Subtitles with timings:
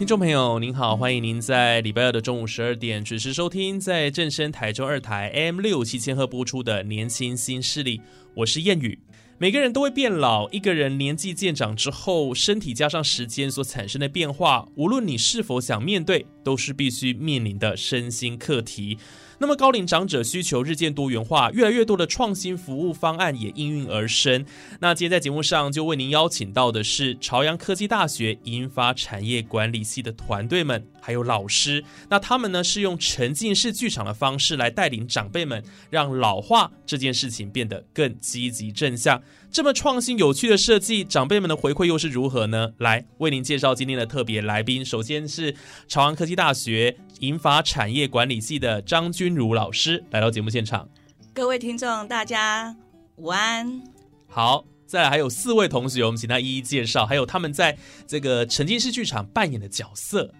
[0.00, 7.98] 听众朋友您好，欢迎您在礼拜二的中午十二点准时收听，在正声台中二台 M 六七千赫播出的《年轻新势力》，
[8.34, 8.98] 我是谚语。
[9.36, 18.98] 每个人都会变老，一个人年纪渐长之后，身体加上时间所产生的变化，无论你是否想面对，都是必须面临的身心课题。
[19.42, 24.44] 那么高龄长者需求日渐多元化，越来越多的创新服务方案也应运而生。
[24.80, 31.82] 那今天在节目上就为您邀请到的是朝阳科技大学银发产业管理系的团队们，还有老师。
[32.10, 39.22] 那他们呢是用沉浸式剧场的方式来带领长辈们，让老化这件事情变得更积极正向。
[39.52, 42.68] 这么创新有趣的设计，长辈们的回馈又是如何呢？
[42.78, 45.56] 来为您介绍今天的特别来宾，首先是
[45.88, 50.88] 朝阳科技大学银发产业管理系的张君如老师来到节目现场。
[51.34, 52.76] 各位听众，大家
[53.16, 53.82] 午安。
[54.28, 60.32] 好，再来还有四位同学，我们请他一一介绍，还有他们在这个沉浸式剧场扮演的角色。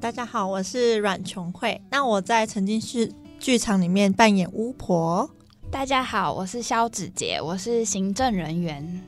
[0.00, 5.28] 大家好，我是阮琼慧，那我在沉浸式剧场里面扮演巫婆。
[5.74, 9.02] 大家好，我是肖子杰，我是行政人员。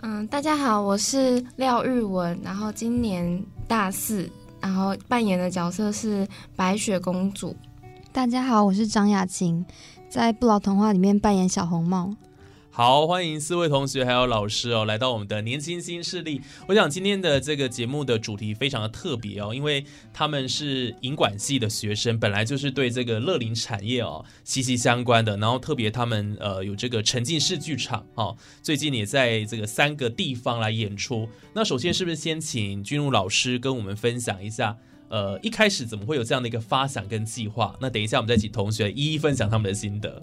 [0.00, 4.26] 嗯，大家好，我是廖玉文，然后今年大四，
[4.58, 7.54] 然后扮演的角色是白雪公主。
[8.14, 9.62] 大家好，我是张雅琴，
[10.08, 12.14] 在不老童话里面扮演小红帽。
[12.76, 16.42] 好，欢迎四位同学还有老师哦，来到我们的年轻新势力。
[16.68, 19.82] 我想今天的这个节目的主题非常的特别哦，因为
[20.12, 25.38] 他们是营管系的学生，本来就是对这个乐龄产业哦息息相关的。
[25.38, 31.26] 然后特别他们呃有这个沉浸式剧场哦，最近也在这个三个地方来演出。
[31.54, 34.76] 那首先是不是先请君如老师跟我们分享一下，
[35.08, 37.74] 呃，一开始怎么会有这样的一个发想跟计划？
[37.80, 40.22] 那等一下我们再请同学一一分享他们的心得。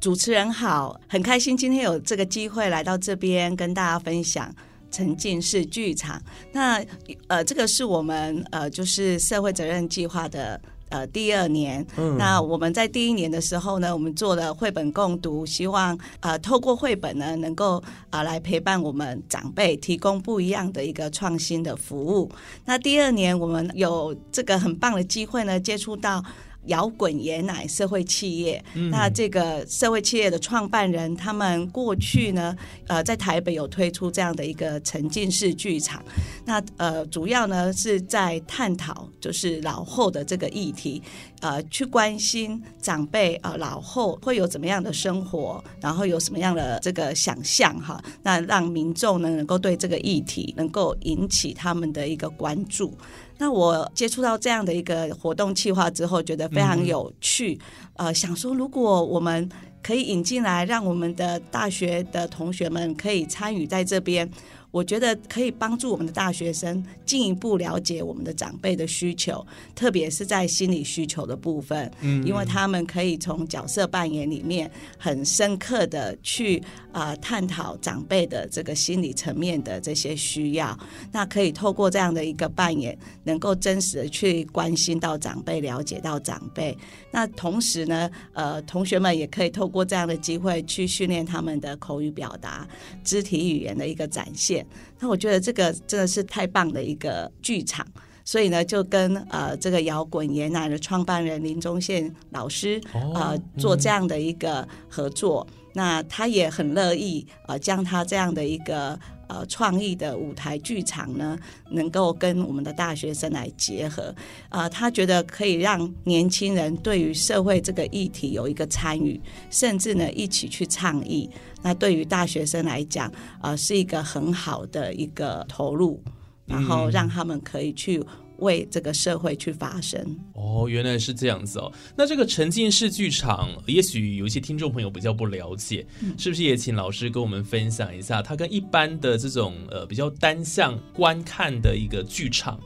[0.00, 4.50] 主持人好，很开心今天有这个机会来到这边跟大家分享
[4.90, 6.20] 沉浸式剧场。
[6.52, 6.82] 那
[7.28, 10.58] 呃，这个是我们呃就是社会责任计划的
[10.88, 11.86] 呃第二年。
[11.98, 22.32] 嗯，那我们在第一年的时候呢，我们做了绘本共读，希望呃透过绘本呢，能够啊来陪伴我们长辈，提供不一样的一个创新的服务。
[22.64, 26.24] 那第二年我们有这个很棒的机会呢，接触到。
[26.66, 32.56] 摇滚爷奶社会企业，那这个社会企业的创办人，他们过去呢，
[32.86, 36.04] 呃，在台北有推出这样的一个沉浸式剧场，
[36.44, 41.02] 那呃，主要呢是在探讨就是老后的这个议题，
[41.40, 52.96] 呃，去关心长辈啊老后会有怎么样的生活，然后有什么样的这个想象哈，那让民众呢能够对这个议题能够引起他们的一个关注。
[53.40, 57.58] 那我接触到这样的一个活动计划之后，觉得非常有趣。
[57.94, 59.48] 呃，想说如果我们
[59.82, 64.30] 可以引进来，让我们的大学的同学们可以参与在这边。
[64.70, 69.44] 我觉得可以帮助我们的大学生进一步了解我们的长辈的需求，
[69.74, 80.78] 特别是在心理需求的部分，嗯，因为他们可以从角色扮演里面很深刻的去啊探讨长辈的这个心理层面的这些需要，
[81.10, 86.76] 那可以透过这样的一个扮演，能够真实的去关心到长辈，了解到长辈。
[87.10, 92.66] 那同时呢，呃，同学们也可以透过这样的机会去训练他们的口语表达、
[93.02, 94.59] 肢体语言的一个展现。
[94.98, 97.86] 那我觉得这个真的是太棒的一个剧场，
[98.24, 102.80] 所以呢，就跟呃这个摇滚爷奶的创办人林宗宪老师
[103.14, 105.46] 呃做这样的一个合作。
[105.72, 108.98] 那他也很乐意呃将他这样的一个
[109.30, 111.38] 呃创意的舞台剧场呢，
[111.70, 114.12] 能够跟我们的大学生来结合。
[114.48, 121.30] 呃，他觉得可以让年轻人对于社会这个议题有一个参与，甚至呢一起去倡议。
[121.62, 126.02] 那对于大学生来讲，呃，是一个很好的一个投入，
[126.46, 128.02] 然后让他们可以去
[128.40, 130.18] 为这个社会去发声。
[130.34, 131.72] 哦，原来是这样子哦。
[131.96, 135.86] 那这个沉浸式剧场，也许有一些听众朋友比较不了解，
[136.18, 142.58] 是不是也请老师跟我们分享一下，它跟一般的这种呃比较单向观看的一个剧场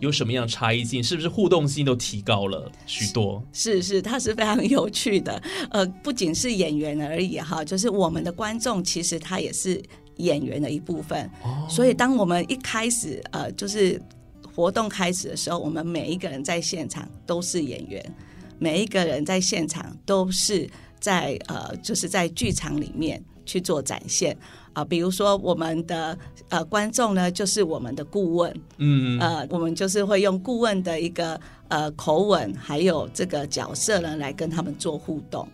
[0.00, 1.02] 有什么样差异性？
[1.02, 3.42] 是不是互动性都提高了许多？
[3.52, 5.42] 是是，它是非常有趣的。
[5.70, 9.82] 呃，不仅是演员而已哈，就是我们的观众其实他也是
[10.16, 11.30] 演员的一部分。
[11.68, 14.00] 所以当我们一开始呃就是
[14.58, 18.04] 活动开始的时候，我们每一个人在现场都是演员，
[18.58, 20.68] 每一个人在现场都是
[20.98, 24.36] 在呃就是在剧场里面去做展现
[24.72, 26.16] 啊、比如说我们的
[26.48, 35.48] 呃观众呢，就是我们的顾问，嗯，呃，我们就是会用顾问的一个呃口吻，还有这个角色呢，来跟他们做互动。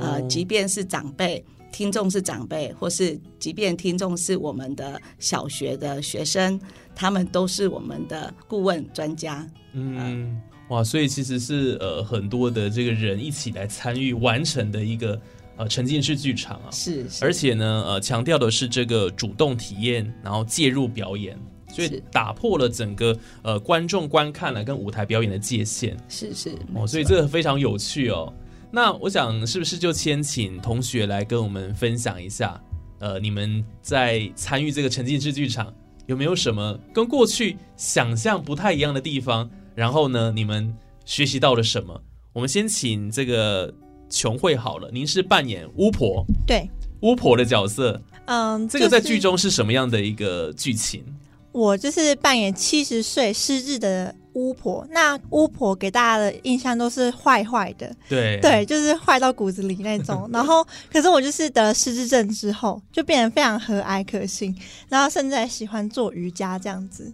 [0.00, 6.60] 呃，哦即便是长辈，听众是长辈，或是即便听众是我们的小学的学生，
[7.00, 9.46] 他们都是我们的顾问专家。
[9.72, 10.38] 嗯，
[10.68, 15.18] 哇，所以其实是呃很多的这个人一起来参与完成的一个
[15.56, 16.68] 呃沉浸式剧场啊。
[16.70, 21.38] 是，是而且呢，呃，强调的是这个主动体验，然后介入表演，
[21.72, 28.30] 所以打破了整个呃观众观看了跟舞台表演的界限是是哦，所以这个非常有趣哦。
[28.70, 32.60] 那我想是不是就先请同学来跟我们分享一下，
[32.98, 35.72] 呃，你们在参与这个沉浸式剧场
[36.10, 39.48] 有没有什么跟过去想象不太一样的地方？
[39.76, 40.74] 然后呢，你们
[41.04, 42.02] 学习到了什么？
[42.32, 43.72] 我们先请这个
[44.08, 46.68] 琼慧好了，您是扮演巫婆，对，
[47.02, 51.04] 巫婆的角色，嗯，这个在剧中是什么样的一个剧情？
[51.52, 54.86] 我就是扮演七十岁失智的巫婆。
[54.90, 60.28] 那巫婆给大家的印象都是坏坏的，对对，就是坏到骨子里那种。
[60.32, 64.54] 然后，可是我就是得了失智症之后，就变得非常和蔼可亲，
[64.88, 67.12] 然后甚至还喜欢做瑜伽这样子。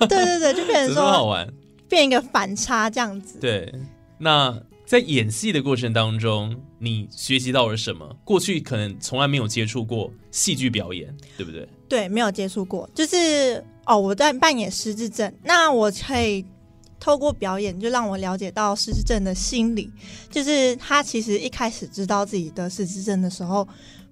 [0.00, 1.48] 对对对，就变成说好玩。
[1.88, 3.38] 变一个反差这样子。
[3.40, 3.72] 对，
[4.18, 8.06] 那在演戏的过程当中，你学习到了什么？
[8.24, 11.66] 过去可能从来没有接触过戏剧表演，对不对？
[11.88, 16.44] 对，没有接触过，就是哦，我在扮演失智症，那我可以
[17.00, 19.90] 透过表演，就让我了解到失智症的心理，
[20.30, 23.66] 就是他其实一开始知道自己得失智症的时候，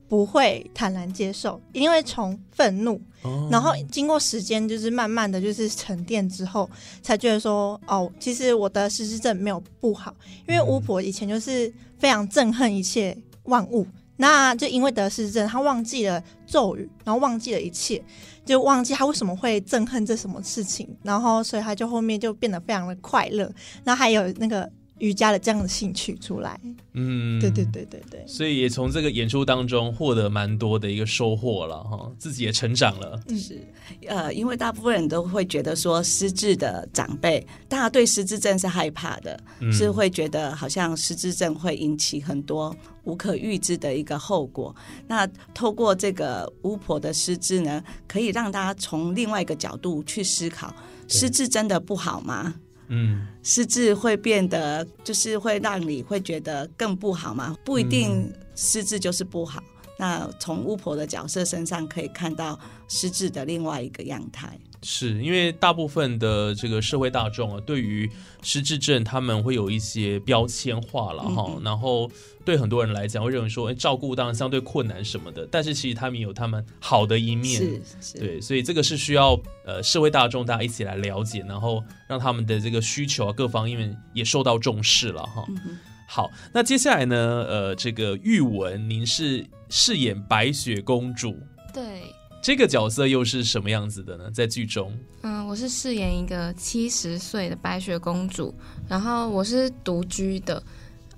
[0.09, 3.49] 不会坦然接受，因为从愤怒，哦。
[3.51, 6.71] 然后经过时间，就是慢慢的就是沉淀之后，
[7.03, 10.15] 才觉得说，哦，其实我的失智症没有不好，
[10.49, 13.87] 因为巫婆以前就是非常憎恨一切万物，
[14.17, 18.03] 那就因为得失症，他忘记了咒语，然后忘记了一切，
[18.45, 23.53] 就忘记他为什么会憎恨这什么事情，然后所以他就后面就变得非常的快乐，
[23.85, 26.59] 然后还有那个瑜伽的这样的兴趣出来，
[26.95, 28.25] 嗯，对对对对对。
[28.27, 33.21] 所以也从这个演出当中获得蛮多的一个收获了哈，自己也成长了。
[33.37, 33.61] 是，
[34.07, 44.75] 呃，因为大部分人都会觉得说失智的长辈，大家对失智症是害怕的，嗯是会觉得好像失智症会引起很多无可预知的一个后果。
[45.07, 50.75] 那透过这个巫婆的失智呢，可以让大家从另外一个角度去思考：
[51.07, 52.55] 失智真的不好吗？
[52.89, 57.57] 嗯，失智会变得就是会让你会觉得更不好嘛？
[57.65, 59.63] 不一定失智就是不好。
[59.99, 64.59] 那从巫婆的角色身上可以看到失智的另外一个样态。
[64.87, 68.09] 是因为大部分的这个社会大众啊，对于
[68.43, 72.09] 失智症他们会有一些标签化了哈，嗯然后
[72.45, 85.45] 对很多人来讲会认为说，哎，照顾当然相对困难什么的，但是其实他们有他们好的一面，是是，对，所以这个是需要呃社会大众大家一起来了解，然后让他们的这个需求啊各方面也受到重视了哈。
[85.49, 85.77] 嗯
[86.09, 87.17] 好，那接下来呢，
[87.49, 91.37] 呃，这个玉文，您是饰演白雪公主，
[91.75, 94.31] 对，这个角色又是什么样子的呢？
[94.31, 98.55] 在剧中，嗯，我是饰演一个七十岁的白雪公主，
[98.89, 100.63] 然后我是独居的，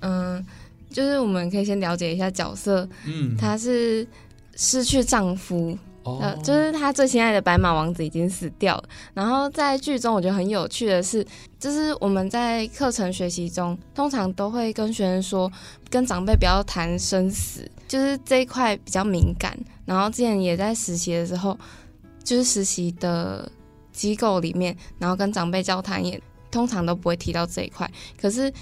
[0.01, 0.43] 嗯，
[0.91, 4.07] 就是我们可以先了解一下角色，嗯，她是
[4.57, 8.89] 失去丈夫，哦呃，就是她最心爱的白马王子已经死掉了。
[9.13, 11.23] 然后在剧中，我觉得很有趣的是，
[11.59, 15.53] 就是我们在课程学习中，通常都会跟学生说，
[15.91, 19.55] 跟长辈不要谈生死，就是这一块比较敏感。
[19.89, 21.59] 然后之前也在实习的时候，
[22.23, 23.51] 就是实习的
[23.91, 27.91] 机构里面，然后跟长辈交谈也通常都不会提到这一块。
[28.21, 28.53] 可是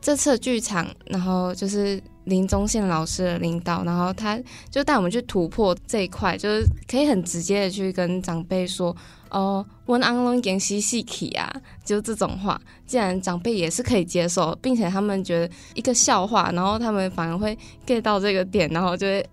[0.00, 4.40] 这次的剧场，然后就是林宗宪老师的领导，然后他
[4.70, 8.96] 就带我们去突破这一块，就是可以很直接的去跟长辈说，
[9.30, 11.52] 哦，温安龙演西戏体啊，
[11.84, 19.26] 就这种话，既然长辈也是可以接受，并且他们觉得一个笑话，然后他们反而会 get 到这个点，然后就会。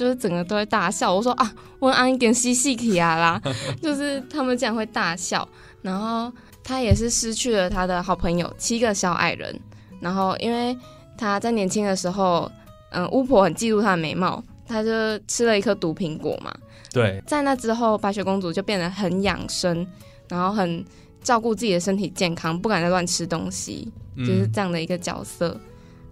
[0.00, 3.42] 就是整个都会大笑，我说啊，温安一点西戏体啊啦，
[3.82, 5.46] 就是他们竟然会大笑，
[5.82, 6.32] 然后
[6.64, 9.54] 他也是失去了他的好朋友七个小矮人，
[10.00, 10.74] 然后因为
[11.18, 12.50] 他在年轻的时候，
[12.92, 14.88] 嗯，巫婆很嫉妒他的美貌，他就
[15.28, 16.50] 吃了一颗毒苹果嘛。
[16.90, 19.86] 对，在那之后，白雪公主就变得很养生，
[20.30, 20.82] 然后很
[21.22, 25.60] 照顾自己的身体健康，不敢再乱吃东西，就是这样的一个角色。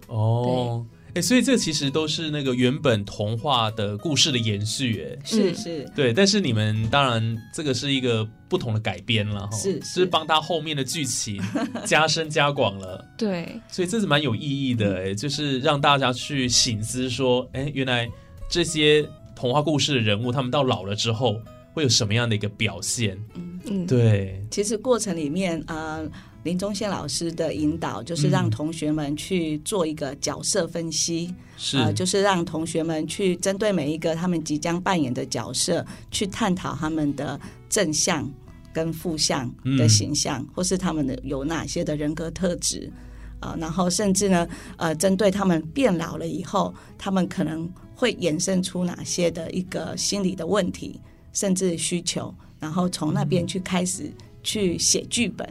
[0.05, 6.13] 哦，哎，所以这其实都是那个原本童话的故事的延续，哎，是是，对。
[6.13, 11.41] 但是你们当然这个是一个不同的改编了，哈，是是帮他后面的剧情
[11.85, 13.59] 加深加广了，对。
[13.67, 18.07] 所以这是蛮有意义的，哎，就是让大家去醒思说，哎，原来
[18.49, 21.41] 这些童话故事的人物，他们到老了之后
[21.73, 23.17] 会有什么样的一个表现？
[23.35, 24.45] 嗯嗯，对。
[24.51, 26.09] 其实过程里面，呃。
[26.49, 37.39] 林宗宪老师的引导，就是让同学们去做一个角色分析，是，就是让同学们去针对每一个他们即将扮演的角色，去探讨他们的
[37.69, 38.27] 正向
[38.73, 42.91] 跟负向的形象，或是他们的有哪些的人格特质
[43.39, 50.99] 啊，然后甚至呢，呃，针对他们变老了以后，他们可能会衍生出哪些的一个心理的问题，
[51.31, 55.47] 甚至需求，然后从那边去开始去写剧本。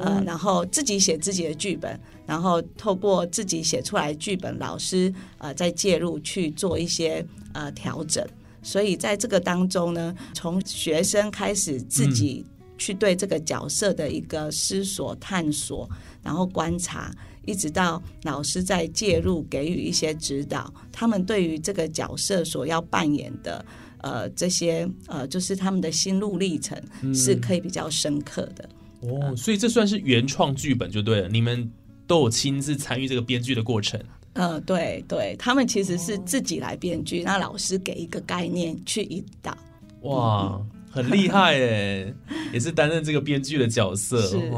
[0.00, 8.26] 呃，然后自己写自己的剧本，然后透过自己写出来剧本，老师呃再介入去做一些呃调整。
[8.62, 12.46] 所以在这个当中呢，从学生开始自己
[12.78, 15.88] 去对这个角色的一个思索、探索，
[16.22, 17.12] 然后观察，
[17.44, 23.64] 一直到老师在介入给予一些指导，他们对于这个角色所要扮演的
[23.98, 26.80] 呃这些呃就是他们的心路历程
[27.12, 28.68] 是可以比较深刻的。
[29.02, 31.70] 哦，所以这算是原创剧本就对了，你们
[32.06, 34.00] 都有亲自参与这个编剧的过程。
[34.34, 39.56] 呃，对对，他们其实是自己来编剧，那老师给一个概念去引导。
[40.02, 42.14] 哇，很厉害哎，
[42.52, 44.22] 也是担任这个编剧的角色。
[44.22, 44.50] 是，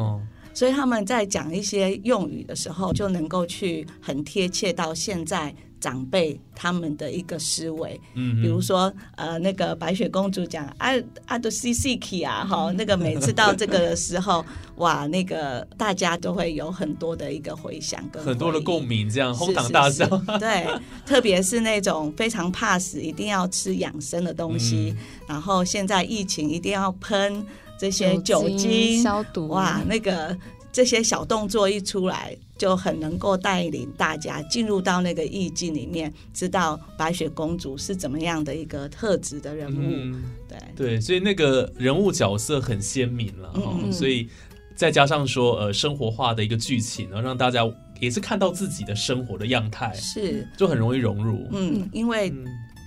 [0.52, 5.54] 所以他们在讲一些用语的时候，就能够去很贴切到现在。
[5.84, 10.88] 长辈他们的一个思维，嗯，比如说呃，那个白雪公主讲啊
[11.26, 14.42] 啊都 C C K 啊，哈，那个每次到这个的时候，
[14.76, 20.06] 哇，那个大家都会有很多的一个回响跟很多的共鸣，这样哄堂大笑。
[20.40, 20.66] 对，
[21.04, 24.96] 特别是那种非常怕死，一定要吃养生的东西，
[25.28, 27.44] 然后现在疫情一定要喷
[27.78, 30.34] 这些酒精消毒，哇，那个。
[30.74, 40.18] 这些小动作一出来，就很能够带领大家进入到那个意境里面，知道白雪公主是怎么样的一个特质的人物。
[40.48, 43.78] 对对，所以那个人物角色很鲜明了哈。
[43.92, 44.28] 所以
[44.74, 47.60] 再加上说呃生活化的一个剧情，然后让大家
[48.00, 51.46] 也是看到自己的生活的样态，是就很容易融入。
[51.52, 52.34] 嗯，因为。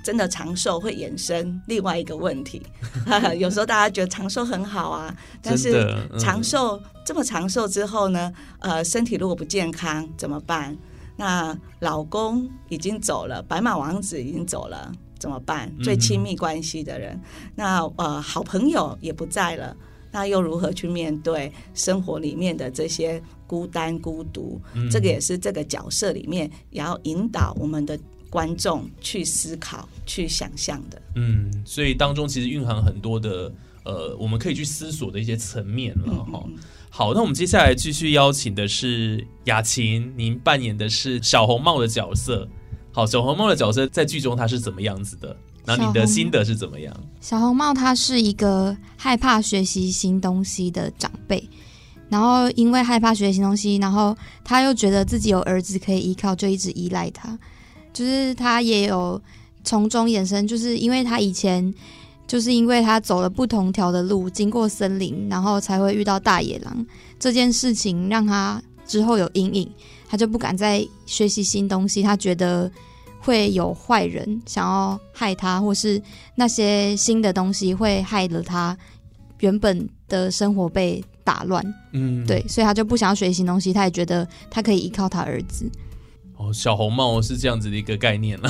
[0.08, 2.66] 真的长寿会衍生另外一个问题，
[3.38, 5.86] 有时候大家觉得长寿很好啊，但是
[6.18, 10.78] 长寿这么长寿之后呢，呃，身体如果不健康怎么办？
[11.18, 15.70] 那老公已经走了，白马王子已经走了，怎么办？
[15.84, 17.20] 最亲密关系的人，
[17.54, 19.76] 那呃，好朋友也不在了，
[20.10, 24.62] 那又如何去面对生活里面的这些孤单孤独？
[24.90, 28.00] 这个也是这个角色里面也要引导我们的。
[28.30, 33.52] 观众去思考、去想象的，嗯，所以当中其实蕴含很多的
[33.84, 36.44] 呃，我们可以去思索的一些层面了哈。
[36.90, 42.48] 好，那我们接下来继续邀请的是雅琴，您扮演的是小红帽的角色。
[42.92, 45.36] 好，小红帽的角色在剧中他是怎么样子的？
[45.64, 46.96] 那你的心得是怎么样？
[47.22, 51.48] 小红帽他是一个害怕学习新东西的长辈，
[52.10, 57.38] 然后因为害怕学习新东西，然后他又觉得自己有儿子可以依靠，就一直依赖他。
[57.98, 59.20] 就是他也有
[59.64, 61.74] 从中衍生，就是因为他以前
[62.28, 66.86] 就是因为他走了不同条的路，经过森林，然后才会遇到大野狼
[67.18, 69.72] 这件事情，让他之后有阴影，
[70.08, 72.04] 他就不敢再学习新东西。
[72.04, 72.72] 他觉得
[73.20, 76.00] 会有坏人想要害他，或是
[76.36, 78.78] 那些新的东西会害了他
[79.40, 81.66] 原本的生活被打乱。
[81.94, 83.74] 嗯，对，所以他就不想要学习新东西。
[83.74, 85.68] 他也觉得他可以依靠他儿子。
[86.38, 88.50] 哦，小红帽是这样子的一个概念了，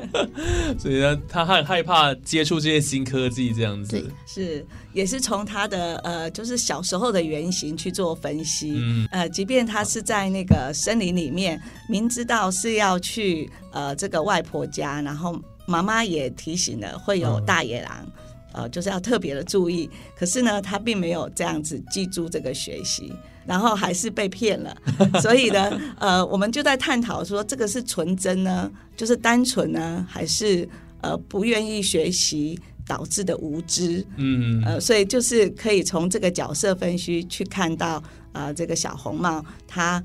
[0.78, 4.10] 所以呢，他很害怕接触这些新科技，这样子。
[4.26, 18.06] 是也是从他的呃，就是小时候的原型去做分析，嗯，呃，即便他是在那个森林里面，明知道是要去呃这个外婆家，然后妈妈也提醒了会有大野狼，
[18.52, 23.12] 呃，就是要特别的注意，可是呢，他并没有这样子记住这个学习。
[23.46, 24.76] 然后还是被骗了，
[25.20, 30.68] 所以呢，呃，我们就在探讨说，这个是纯真呢，就是单纯呢，还是
[31.00, 34.06] 呃不愿意学习导致的无知。
[34.18, 38.00] 嗯呃，所以就是可以从这个角色分析去看到，
[38.32, 40.04] 呃，这个小红帽他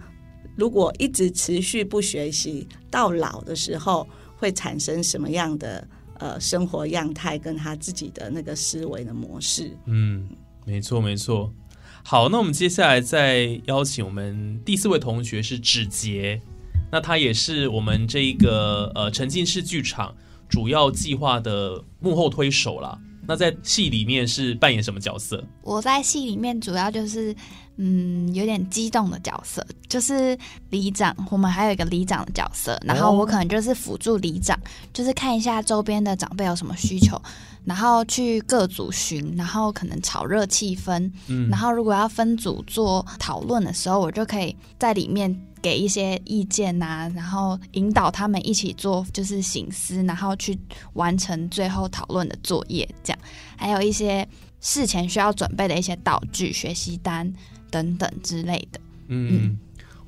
[0.56, 5.86] 如果一直持续不学习，到老的时候会产生什么样的
[6.20, 9.78] 呃生活样态，跟他自己的那个思维的模式。
[9.86, 10.30] 嗯，
[10.66, 11.52] 没错没错。
[12.04, 16.40] 好，那我们接下来再邀请我们第四位同学是芷杰，
[16.92, 20.16] 那他也是我们这一个呃沉浸式剧场
[20.48, 23.00] 主要计划的幕后推手啦。
[23.28, 25.44] 那在戏里面是扮演什么角色？
[25.64, 27.36] 我在戏里面主要就是，
[27.78, 30.38] 嗯，有点激动的角色，就是
[30.70, 31.16] 里长。
[31.30, 34.58] 我们还有一个里长的角色，然后我可能就是辅助里长，
[34.94, 37.22] 就是看一下周边的长辈有什么需求，
[37.66, 41.12] 然后去各组巡，然后可能炒热气氛。
[41.28, 50.58] 嗯然后如果要分组做讨论的时候，我就可以在里面给一些意见呐、然后引导他们一起做，就是醒思，然后去
[50.94, 53.20] 完成最后讨论的作业，这样。
[53.58, 54.28] 还有一些
[54.62, 57.32] 事前需要准备的一些道具、学习单
[57.76, 58.80] 等等之类的。
[59.10, 59.60] 嗯，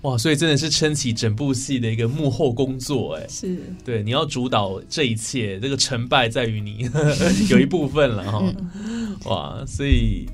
[0.03, 3.59] 哇，所以真的是撑起整部戏的一个幕后工作，哎，是。
[3.83, 6.89] 对，你要主导这一切，这个成败在于你，
[7.51, 8.41] 有一部分了哈。
[9.25, 10.25] 哇，所以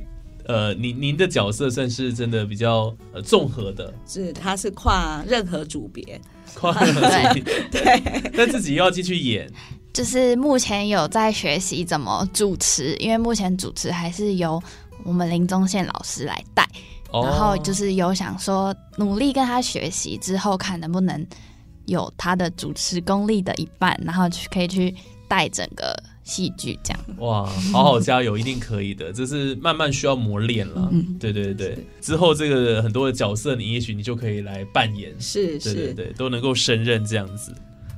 [0.45, 6.21] 呃，您您的角色算是真的比较呃综合的，是他是跨任何组别，
[6.53, 9.49] 跨任何组别， 对，但自己又要继续演，
[9.91, 14.61] 就是目前有在学习怎么主持，因为目前主持还是由
[15.03, 16.67] 我们林宗宪老师来带，哦
[17.21, 21.25] 然后就是有想说努力跟他学习之后，看能不能
[21.85, 24.95] 有他的主持功力的一半，然后去可以去
[25.27, 26.99] 带整个戏剧这样。
[27.17, 29.11] 哇，好好加油，一定可以的。
[29.11, 30.89] 这是慢慢需要磨练了。
[30.91, 37.53] 嗯对对对，之后这个很多的角色，你也许你就可以来扮演，是是，对对对，都能够胜任这样子。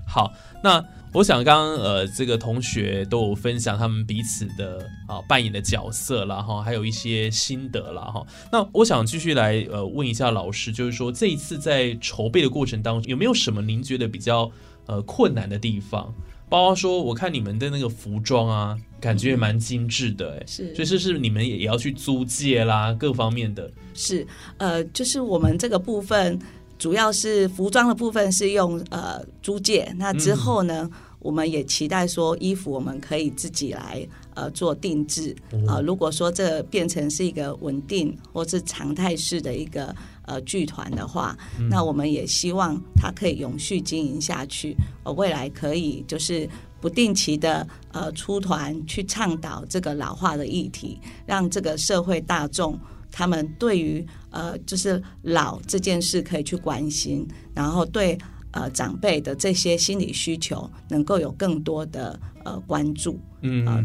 [0.07, 0.31] 好，
[0.63, 0.83] 那
[1.15, 8.21] 我想刚刚呃，这个同学都有分享他们彼此的啊扮演的角色啦哈，还有一些心得啦哈。
[8.51, 14.51] 那我想继续来呃问一下老师，就是说这一次在筹备的过程当中，有没有什么您觉得比较
[14.87, 16.13] 呃困难的地方？
[16.49, 20.75] 包括说，我看你们的那个服装啊，感觉也蛮精致的，哎，是。
[20.75, 26.37] 所以是是你们也也要去租借啦，各方面的，是，呃，就是我们这个部分
[26.77, 30.87] 主要是服装的部分是用呃租借，那之后呢，
[31.25, 35.35] 我们也期待说衣服我们可以自己来呃做定制。
[35.67, 39.93] 啊、如果说这变成是一个稳定或是常态式的一个
[40.27, 41.35] 呃剧团的话，
[41.69, 46.47] 那我们也希望它可以永续经营下去，呃，未来可以就是。
[46.81, 52.77] 不定期的呃出团去倡导这个老化的议题，让这个社会大众
[53.11, 58.15] 他们对于呃就是老这件事可以去关心，然后对
[58.55, 63.19] 呃长辈的这些心理需求能够有更多的呃关注。
[63.41, 63.79] 嗯啊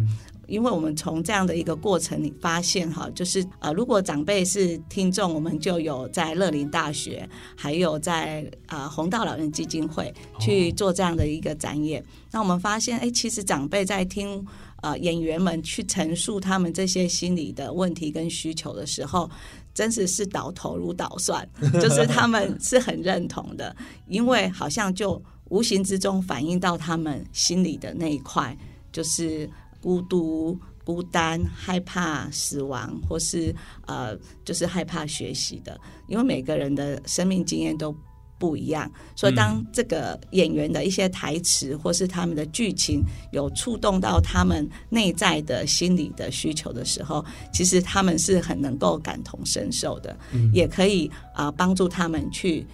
[0.51, 12.05] 因为我们从这样的一个过程里发现哈，就是呃，如果长辈是听众，我们就有在乐林大学，还有在呃红道老人基金会去做这样的一个展演。
[12.33, 14.45] 那我们发现，哎，其实长辈在听
[14.83, 19.31] 呃演员们去陈述他们这些心理的问题跟需求的时候，
[19.73, 21.49] 真是是倒头如捣蒜，
[21.81, 23.75] 就是他们是很认同的，
[24.07, 28.57] 因为好像就无形之中反映到他们心里的那一块，
[28.93, 29.49] 就是
[29.81, 33.55] 孤独、孤单、害怕死亡，或是
[33.87, 35.81] 呃，就是害怕学习的。
[36.07, 37.95] 因为每个人的生命经验都
[38.41, 43.01] 不一样，所以当这个演员的一些台词或是他们的剧情
[43.31, 50.19] 有触动到他们内在的心理的需求的时候，其实他们是很能够感同身受的，
[50.53, 52.67] 也可以啊、呃帮助他们去。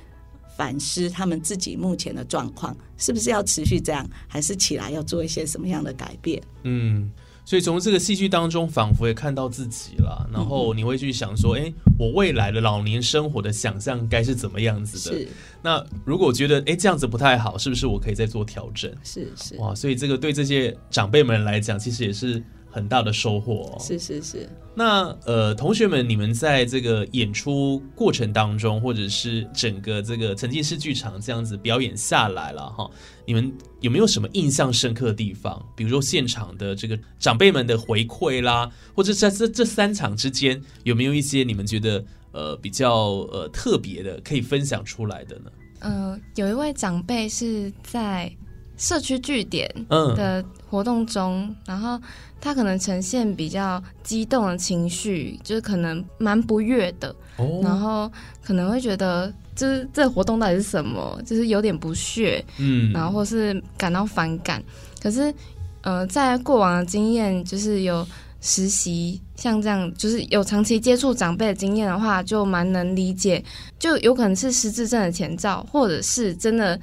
[0.56, 6.42] 反思他们自己目前的状况，是不是要持续这样，还是起来要做一些什么样的改变？
[6.62, 7.10] 嗯，
[7.46, 15.28] 所以从这个戏剧当中，仿佛也看到自己了，然后你会去想说，哎、我未来的老年生活的想象该是怎么样子的？
[15.62, 18.92] 那如果觉得哎这样子不太好，是不是我可以再做调整？
[19.04, 22.42] 是是哇，所以这个对这些长辈们来讲，其实也是
[22.76, 23.80] 很大的收获、哦。
[23.80, 32.90] 是是是，那呃，同学们，你们在这个演出过程当中，或者是整个这个沉浸式剧场这样子表演下来了哈，
[33.24, 35.64] 你们有没有什么印象深刻的地方？
[35.74, 42.92] 比如说现场的这个长辈们的回馈啦，或者在这这三场之间，有没有一些你们觉得呃比较
[43.32, 45.50] 呃特别的可以分享出来的呢？
[45.80, 48.30] 呃，有一位长辈是在
[48.78, 51.98] 社区据点嗯的活动中，然后
[52.46, 57.60] 他可能呈现比较激动的情绪，就是可能蛮不悦的，哦。
[57.60, 58.08] 然后
[58.40, 62.92] 可能会觉得就是这活动到底是什么，就是有点不屑，嗯。
[62.92, 64.62] 然后或是感到反感。
[65.02, 65.34] 可是，
[65.80, 68.06] 呃，在过往的经验就是有
[68.40, 73.42] 实习，像这样就是有长期接触长辈的经验的话，就蛮能理解，
[73.76, 76.80] 就有可能是失智症的前兆，或者是真的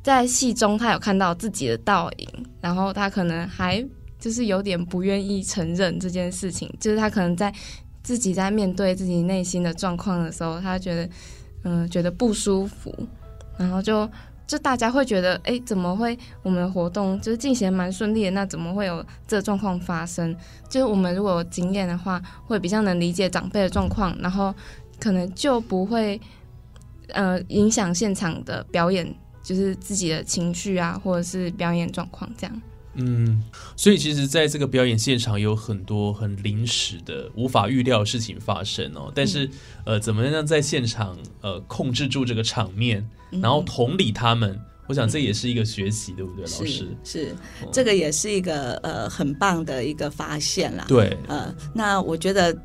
[0.00, 2.28] 在戏中他有看到自己的倒影，
[2.60, 3.84] 然后他可能还
[4.22, 7.52] 就是有点不愿意承认这件事情，就是他可能在
[8.04, 11.08] 自己在面对自己内心的状况的时候，他觉得
[11.64, 12.94] 嗯、觉得不舒服，
[13.58, 14.08] 然后就
[14.46, 20.36] 就大家会觉得，哎，怎么会我们活动就是进行蛮顺利的，那怎么会有这状况发生？
[20.68, 24.54] 就是我们如果有经验的话，会比较能理解长辈的状况，然后
[25.00, 26.20] 可能就不会
[27.08, 32.62] 呃影响现场的表演，就是自己的情绪啊，或者是表演状况这样。
[32.94, 33.42] 嗯，
[33.76, 39.10] 所以其实，在这个表演现场有很多很临时的、无法预料的事情发生哦。
[39.14, 39.48] 但是，
[39.84, 46.88] 呃，怎么样在现场呃控制住这个场面，然后同理他们，我想这也是一个学习，对不对，老师是？
[47.04, 47.36] 是，
[47.72, 50.84] 这个也是一个呃很棒的一个发现啦。
[50.88, 52.56] 对，呃，那我觉得。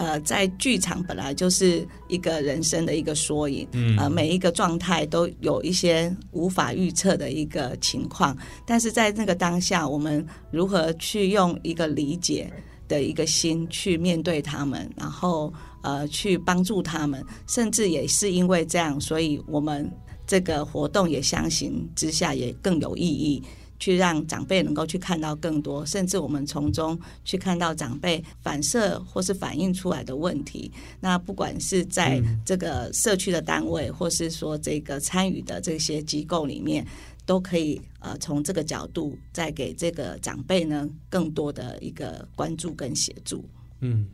[0.00, 8.34] 呃，在剧场本来就是一个人生的一个缩影，嗯呃，每一个状态都有一些无法预测的一个情况，
[8.64, 12.50] 但是在那个当下，我们如何去用一个理解
[12.88, 19.86] 的一个心去面对他们，然后呃去帮助他们，甚至也是因为这样，所以我们
[20.26, 23.42] 这个活动也相形之下也更有意义。
[23.80, 30.70] 去让长辈能够去看到更多，甚至我们从中去看到长辈反射或是反映出来的问题。
[31.00, 36.86] 那不管是在这个社区的单位，或是说这个参与的这些机构里面，
[37.24, 43.42] 都可以呃从这个角度再给这个长辈呢更多的一个关注跟协助。
[43.80, 44.06] 嗯，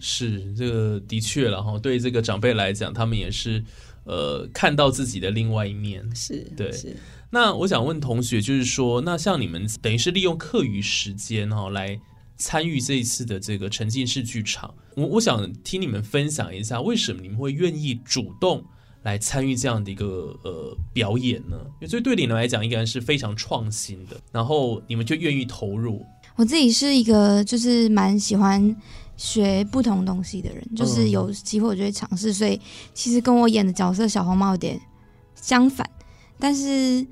[0.00, 1.78] 是这个的确了哈。
[1.78, 3.64] 对这个长辈来讲，他们也是
[4.04, 6.04] 呃看到自己的另外一面。
[6.14, 6.94] 是，对是。
[7.34, 12.00] 那我想问同学，就是说，那像你们等于是利用课余时间哈、来
[12.36, 18.64] 参与这一次的这个沉浸式剧场，我我想听你们分享一下，为什么你们会愿意主动
[19.02, 21.56] 来参与这样的一个呃表演呢？
[21.64, 26.06] 因为这对你们来讲应该是非常创新的，然后你们就愿意投入。
[26.36, 28.76] 我自己是一个就是蛮喜欢
[29.16, 32.60] 学不同东西的人，就是有机会我就会尝试，所以
[32.94, 34.80] 其实跟我演的角色小红帽有点
[35.34, 35.84] 相反，
[36.38, 37.04] 但是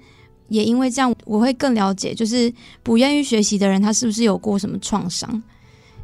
[0.53, 5.43] 也因为这样，我会更了解，就是不愿意学习的人他是不是有过什么创伤。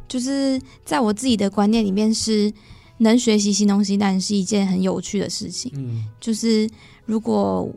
[0.07, 2.51] 就是在我自己的观念里面是，
[2.97, 5.71] 能学习新东西，但是一件很有趣的事情。
[5.75, 6.67] 嗯就是
[7.05, 7.69] 如果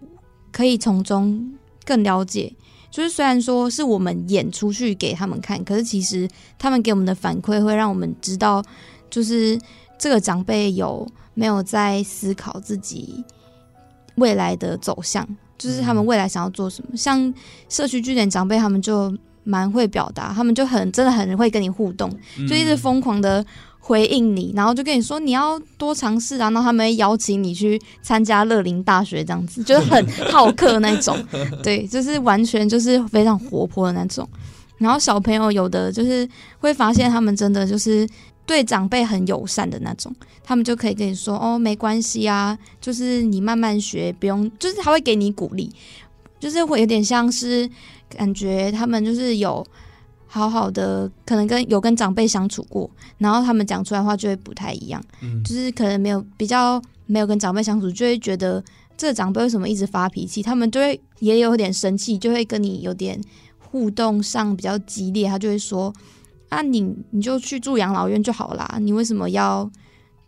[0.50, 1.52] 可以从中
[1.84, 2.50] 更了解，
[2.90, 6.26] 就是虽然说是我们演出去给他们看，可是其实
[6.58, 8.64] 他们给我们的反馈会让我们知道，
[9.10, 9.60] 就是
[9.98, 13.22] 这个长辈有没有在思考自己
[14.14, 15.26] 未来的走向，
[15.62, 16.96] 就是他们未来想要做什么。
[16.96, 17.32] 像
[17.68, 22.10] 社区据点长辈，他们就蛮会表达，他们就很真的很会跟你互动，
[22.48, 23.44] 就一直疯狂的
[23.78, 31.16] 回应你，然后就跟你说你要多尝试啊，然后他们邀请你去参加乐林大学这样子， 就是很好客那种，
[31.62, 34.28] 对，就是完全就是非常活泼的那种。
[34.78, 38.08] 然后小朋友有的就是会发现他们真的就是
[38.46, 45.70] 对长辈很友善的那种，他们就可以跟你说哦没关系啊，就是你慢慢学，不用，就是他会给你鼓励，
[46.40, 47.68] 就是会有点像是
[48.08, 49.64] 感觉他们就是有。
[50.34, 58.64] 好好的，可能跟有跟长辈相处过，然后他们讲出来的话就会不太一样，嗯就是可能没有比较没有跟长辈相处，就会觉得
[58.96, 63.20] 这个长辈为什么一直发脾气，他们就会也有点生气，就会跟你有点
[63.58, 65.92] 互动上比较激烈，他就会说
[66.52, 69.70] 啊你你就去住养老院就好啦，你为什么要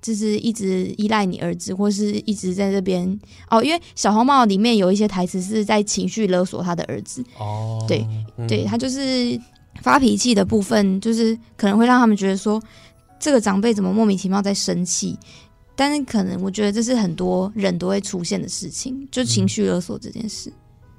[0.00, 3.06] 就是一直依赖你儿子，或是一直在这边
[3.50, 3.62] 哦？
[3.62, 8.06] 因为小红帽里面有一些台词是在情绪勒索他的儿子，哦，对
[8.38, 9.38] 嗯对他就是
[9.82, 12.62] 发脾气的部分，就是可能会让他们觉得说，
[13.20, 15.18] 这个长辈怎么莫名其妙在生气。
[15.76, 20.52] 但是可能我觉得这是很多人都会出现的事情，就情绪勒索这件事。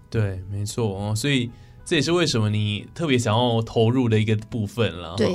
[0.10, 1.50] 对，没错哦，所以
[1.86, 5.16] 这也是为什么你特别想要投入的一个部分了。
[5.16, 5.34] 对，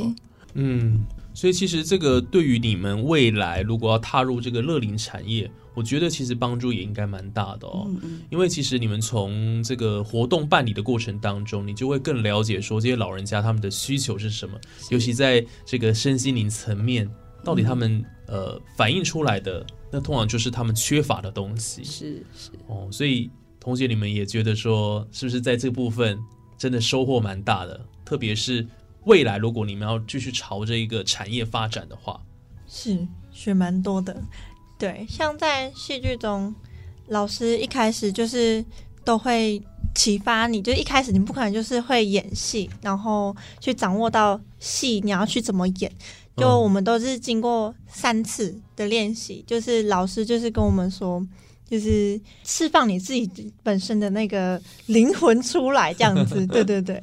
[0.54, 7.86] 嗯，所以其实这个对于你们未来如果要踏入这个乐龄产业，我觉得其实帮助也应该蛮大的哦。
[7.86, 14.58] 嗯嗯，因为其实你们从这个活动办理的过程当中，你就会更了解说这些老人家他们的需求是什么，
[14.90, 17.08] 尤其在这个身心灵层面，
[17.44, 21.84] 到底他们、呃反映出来的，那通常就是他们缺乏的东西。
[21.84, 26.18] 是是，哦，所以同学你们也觉得说，是不是在这部分
[26.60, 27.80] 真的收获蛮大的？
[28.04, 28.66] 特别是
[29.04, 32.20] 未来如果你们要继续朝着一个产业发展的话，
[32.68, 34.22] 是学蛮多的。
[34.78, 36.54] 对，像在戏剧中，
[37.08, 38.62] 老师一开始就是
[39.06, 39.62] 都会
[39.94, 45.90] 启发你，就一开始你不可能就是会演戏，然后去掌握到戏你要去怎么演。
[46.36, 51.26] 就嗯我们都是经过三次的练习，就是老师就是跟我们说，
[51.70, 53.30] 就是释放你自己
[53.62, 56.46] 本身的那个灵魂出来，这样子。
[56.48, 57.00] 对对对。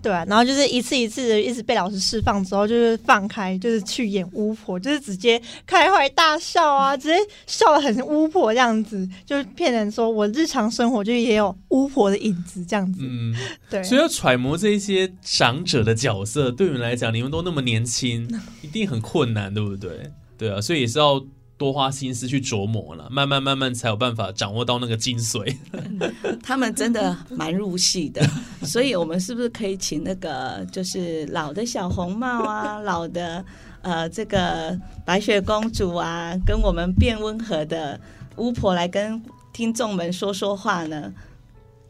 [0.00, 7.16] 对啊，然后就是一次一次的一直被老师释放之后，就是放开，就是去演巫婆，就是直接开怀大笑啊， 直接
[7.48, 13.00] 笑得很巫婆这样子，就是骗人说我日常生活就也有巫婆的影子这样子。
[13.02, 13.34] 嗯，
[13.68, 18.28] 对，所以要揣摩这一些长者的角色，对你们来讲，你们都那么年轻，
[18.62, 19.90] 一定很困难，对不对？
[20.38, 21.20] 对啊，所以也是要
[21.58, 25.56] 多花心思去琢磨了，慢慢慢慢才有办法掌握到那个精髓。
[26.40, 28.24] 他们真的蛮入戏的，
[28.62, 33.44] 所以我们是不是可以请那个就是老的小红帽啊， 老的
[33.82, 38.00] 呃这个白雪公主啊，跟我们变温和的
[38.36, 39.20] 巫婆来跟
[39.52, 41.12] 听众们说说话呢？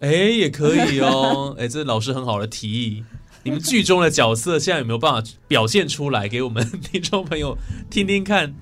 [0.01, 1.55] 哎，也可以哦。
[1.59, 3.05] 哎，这老师很好的提议。
[3.45, 7.57] 你们剧中的角色现在有没有办法表现出来，给我们听众朋友
[7.91, 8.55] 听听看？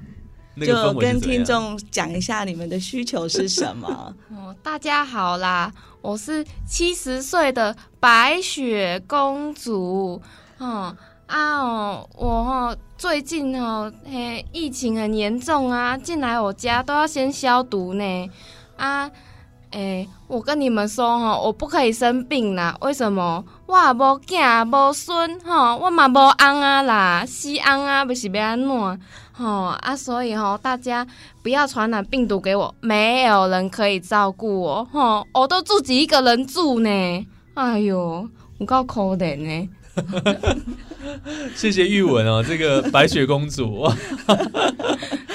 [0.65, 4.15] 就跟听众讲一下你们的需求是什么。
[4.31, 10.21] 哦，大家好啦，我是七十岁的白雪公主。
[10.59, 18.31] 哦啊哦，我哦最近哦嘿疫情很严重啊，进来我家都要先消毒呢。
[18.77, 19.11] 啊，
[19.73, 22.75] 诶，我跟你们说哦、我不可以生病啦。
[22.81, 23.45] 为什么？
[23.67, 29.01] 我也无囝无孙吼，我嘛无翁啊啦，死翁啊，要是要安怎？
[29.37, 29.47] 吼
[29.81, 31.07] 啊，所以哦、大家
[31.43, 37.27] 不要传染病毒给我，没有人可以照顾我，哦、我都自己一个人住呢。
[37.55, 39.69] 哎呦，我够可怜呢。
[41.55, 43.87] 谢谢玉文哦，这个白雪公主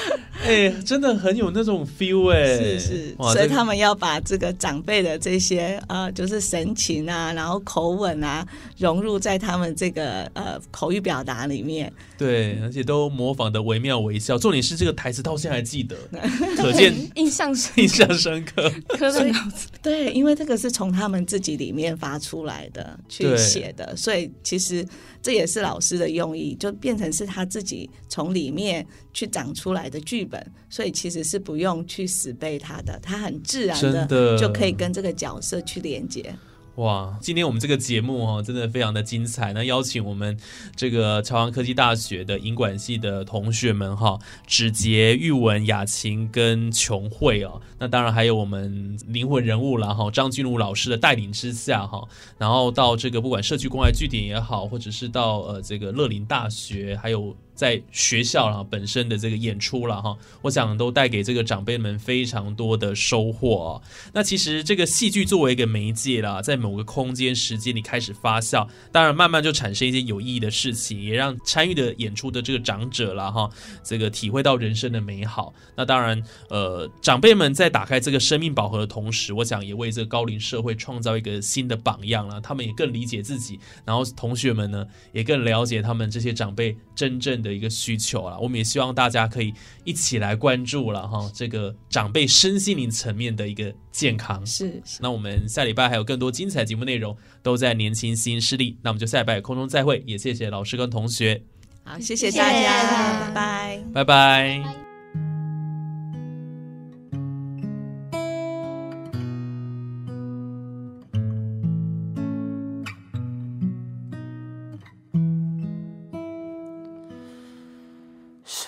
[0.42, 8.46] 哇， 哎、真的很有那种 feel 哎，是是，所以他们要把这个长辈的这些呃，就是神情啊，然后口吻啊，
[8.78, 11.92] 融入在他们这个呃口语表达里面。
[12.18, 14.38] 对，而且都模仿的惟妙惟肖。
[14.38, 15.96] 重点是这个台词到现在还记得，
[16.58, 18.72] 可见印象深印象深刻。
[18.90, 19.68] 刻在脑子。
[19.82, 24.86] 对，因为这个是从他们自己里面发出来的，去写的，所以其实
[25.22, 36.34] 这也是老师的用意，就变成是他自己从里面去长出来的剧本，所以其实是不用去死背它的，它很自然的就可以跟这个角色去连接。
[36.76, 39.52] 哇，今天我们这个节目哦，真的非常的精彩。
[39.52, 40.36] 那邀请我们
[40.74, 57.36] 这个朝阳科技大学的营管系的同学们哈，芷杰、玉文、雅琴跟琼慧哦，那当然还有我们灵魂人物啦哈，张君如老师的带领之下哈，然后到这个不管社区公爱据点也好，或者是到呃这个乐林大学，还有。
[57.54, 63.82] 在学校啦本身的这个演出了哈，我想都带给这个长辈们非常多的收获哦。
[64.14, 73.50] 那其实这个戏剧作为一个媒介啦，在某个空间时间里开始发酵，当然慢慢就产生一些有意义的事情，也让参与的演出的这个长者啦哈，
[73.84, 75.54] 这个体会到人生的美好。
[75.76, 82.40] 那当然，呃，长辈们在打开这个生命宝盒的同时，我想也为这个高龄社会创造一个新的榜样啦。
[82.40, 88.40] 他们也更理解自己，然后同学们呢也更了解他们这些长辈真正的一个需求了。
[88.40, 94.46] 我们也希望大家可以一起来关注了哈，这个长辈身心灵层面的一个健康。
[94.46, 101.42] 是，是那我们下礼拜还有更多精彩节目内容都在年轻新势力，那我们就下礼拜空中再会，也谢谢老师跟同学，
[101.84, 103.84] 好，谢谢谢大谢家，拜拜。
[103.94, 104.81] 拜拜。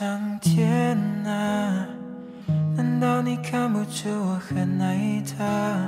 [0.04, 1.88] 上天啊，
[2.76, 5.88] 难道你看不出我很爱他？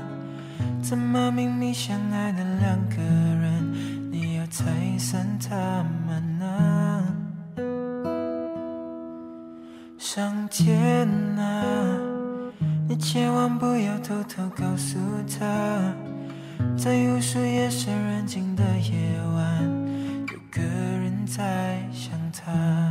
[0.81, 4.63] 怎么明明相爱的两个人，你要拆
[4.97, 7.13] 散他们呢？
[9.97, 11.05] 上天
[11.37, 11.99] 啊，
[12.87, 14.97] 你千万不要偷偷告诉
[15.37, 15.45] 他，
[16.77, 19.61] 在无数夜深人静的夜晚，
[20.31, 22.84] 有个人在想他。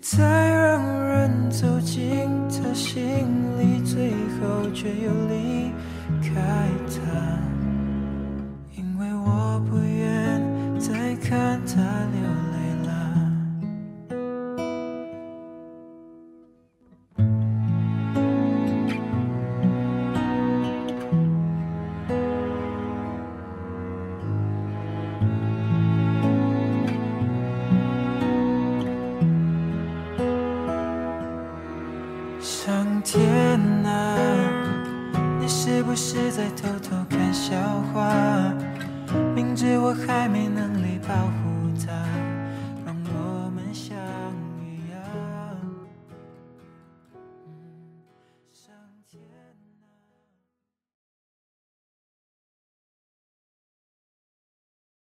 [0.00, 3.26] 再让人走进他心
[3.58, 5.70] 里，最后却又离
[6.22, 6.40] 开
[6.88, 7.49] 他。